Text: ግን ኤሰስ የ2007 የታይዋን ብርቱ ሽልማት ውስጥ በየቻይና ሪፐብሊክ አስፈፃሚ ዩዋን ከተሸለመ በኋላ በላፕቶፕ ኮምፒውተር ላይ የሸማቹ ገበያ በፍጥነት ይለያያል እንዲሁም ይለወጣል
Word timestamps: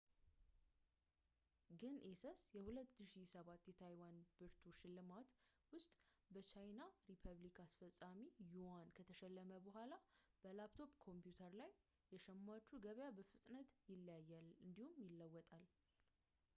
ግን 1.81 1.95
ኤሰስ 2.11 2.43
የ2007 2.67 3.59
የታይዋን 3.69 4.15
ብርቱ 4.39 4.63
ሽልማት 4.79 5.29
ውስጥ 5.75 5.93
በየቻይና 6.35 6.81
ሪፐብሊክ 7.11 7.59
አስፈፃሚ 7.65 8.17
ዩዋን 8.55 8.89
ከተሸለመ 8.99 9.51
በኋላ 9.67 9.93
በላፕቶፕ 10.45 10.95
ኮምፒውተር 11.07 11.53
ላይ 11.61 11.71
የሸማቹ 12.15 12.81
ገበያ 12.87 13.11
በፍጥነት 13.19 13.71
ይለያያል 13.93 14.49
እንዲሁም 14.67 14.99
ይለወጣል 15.07 15.67